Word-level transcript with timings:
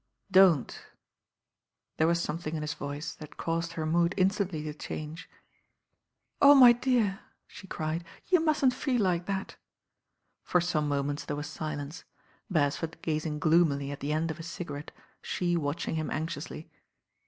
"Don't 0.31 0.79
I" 0.81 0.97
There 1.97 2.07
was 2.07 2.19
something 2.19 2.55
in 2.55 2.63
his 2.63 2.73
voice 2.73 3.13
that 3.13 3.37
caused 3.37 3.73
her 3.73 3.85
mood 3.85 4.15
instantly 4.17 4.63
to 4.63 4.73
change. 4.73 5.29
"Oh, 6.41 6.55
my 6.55 6.71
dear 6.71 7.03
1" 7.05 7.19
she 7.45 7.67
cried, 7.67 8.03
"you 8.25 8.39
mustn't 8.39 8.73
feel 8.73 8.99
like 8.99 9.27
that." 9.27 9.57
For 10.43 10.59
some 10.59 10.87
moments 10.87 11.25
there 11.25 11.35
was 11.37 11.45
silence, 11.45 12.03
Beresford 12.49 12.99
gazing 13.03 13.37
gloomily 13.37 13.91
at 13.91 13.99
the 13.99 14.11
end 14.11 14.31
of 14.31 14.37
his 14.37 14.47
cigarette, 14.47 14.89
she 15.21 15.55
watching 15.55 15.93
him 15.93 16.09
anxiously. 16.09 16.67